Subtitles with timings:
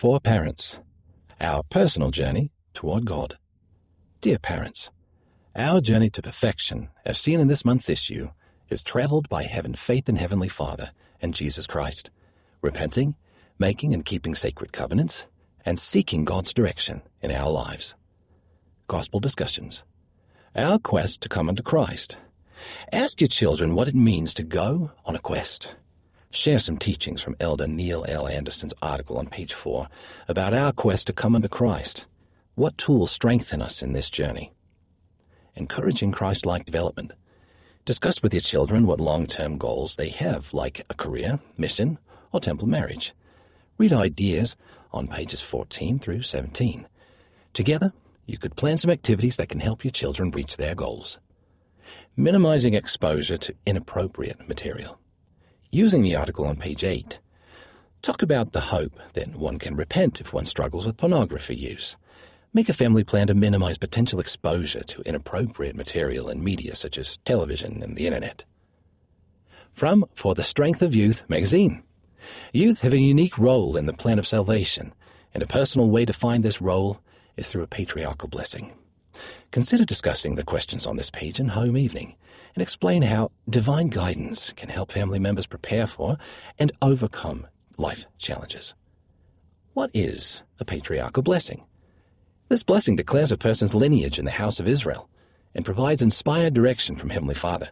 [0.00, 0.78] For parents,
[1.42, 3.36] our personal journey toward God.
[4.22, 4.90] Dear parents,
[5.54, 8.30] our journey to perfection, as seen in this month's issue,
[8.70, 12.08] is traveled by having faith in Heavenly Father and Jesus Christ,
[12.62, 13.14] repenting,
[13.58, 15.26] making and keeping sacred covenants,
[15.66, 17.94] and seeking God's direction in our lives.
[18.88, 19.84] Gospel discussions.
[20.56, 22.16] Our quest to come unto Christ.
[22.90, 25.74] Ask your children what it means to go on a quest.
[26.32, 28.28] Share some teachings from Elder Neil L.
[28.28, 29.88] Andersen's article on page 4
[30.28, 32.06] about our quest to come unto Christ.
[32.54, 34.52] What tools strengthen us in this journey?
[35.56, 37.10] Encouraging Christ like development.
[37.84, 41.98] Discuss with your children what long term goals they have, like a career, mission,
[42.30, 43.12] or temple marriage.
[43.76, 44.56] Read ideas
[44.92, 46.86] on pages 14 through 17.
[47.54, 47.92] Together,
[48.26, 51.18] you could plan some activities that can help your children reach their goals.
[52.16, 55.00] Minimizing exposure to inappropriate material.
[55.72, 57.20] Using the article on page 8.
[58.02, 61.96] Talk about the hope that one can repent if one struggles with pornography use.
[62.52, 67.18] Make a family plan to minimize potential exposure to inappropriate material and media such as
[67.18, 68.44] television and the internet.
[69.72, 71.84] From For the Strength of Youth magazine.
[72.52, 74.92] Youth have a unique role in the plan of salvation,
[75.32, 76.98] and a personal way to find this role
[77.36, 78.72] is through a patriarchal blessing.
[79.50, 82.16] Consider discussing the questions on this page in home evening
[82.54, 86.18] and explain how divine guidance can help family members prepare for
[86.58, 88.74] and overcome life challenges.
[89.72, 91.64] What is a patriarchal blessing?
[92.48, 95.08] This blessing declares a person's lineage in the house of Israel
[95.54, 97.70] and provides inspired direction from Heavenly Father,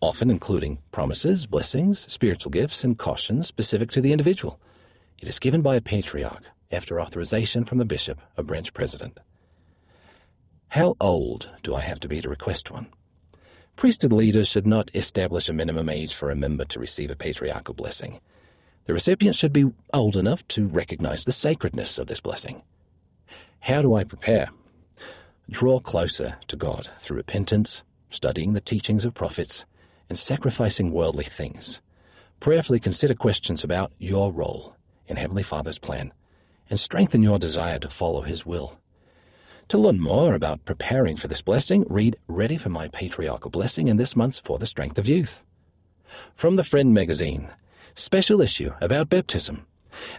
[0.00, 4.60] often including promises, blessings, spiritual gifts, and cautions specific to the individual.
[5.18, 9.18] It is given by a patriarch after authorization from the bishop or branch president.
[10.70, 12.86] How old do I have to be to request one?
[13.74, 17.74] Priesthood leaders should not establish a minimum age for a member to receive a patriarchal
[17.74, 18.20] blessing.
[18.84, 22.62] The recipient should be old enough to recognize the sacredness of this blessing.
[23.58, 24.50] How do I prepare?
[25.50, 29.64] Draw closer to God through repentance, studying the teachings of prophets,
[30.08, 31.80] and sacrificing worldly things.
[32.38, 34.76] Prayerfully consider questions about your role
[35.08, 36.12] in Heavenly Father's plan
[36.68, 38.79] and strengthen your desire to follow His will.
[39.70, 43.98] To learn more about preparing for this blessing, read Ready for My Patriarchal Blessing in
[43.98, 45.44] this month's For the Strength of Youth.
[46.34, 47.50] From the Friend magazine,
[47.94, 49.64] special issue about baptism.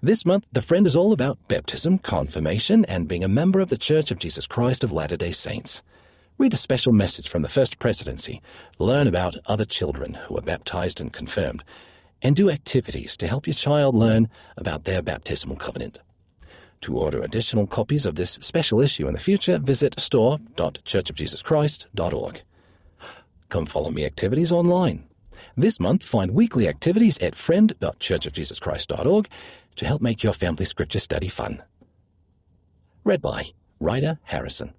[0.02, 3.78] This month, The Friend is all about baptism, confirmation, and being a member of the
[3.78, 5.84] Church of Jesus Christ of Latter day Saints.
[6.38, 8.42] Read a special message from the First Presidency,
[8.80, 11.62] learn about other children who are baptized and confirmed,
[12.22, 16.00] and do activities to help your child learn about their baptismal covenant.
[16.81, 22.42] To order additional copies of this special issue in the future, visit store.churchofjesuschrist.org.
[23.50, 25.08] Come follow me activities online.
[25.56, 29.28] This month, find weekly activities at friend.churchofjesuschrist.org
[29.75, 31.62] to help make your family scripture study fun.
[33.03, 33.46] Read by
[33.80, 34.74] Ryder Harrison.